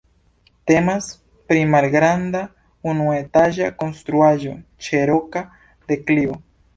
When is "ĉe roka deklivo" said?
4.87-6.39